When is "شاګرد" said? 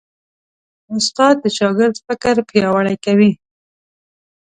1.57-1.95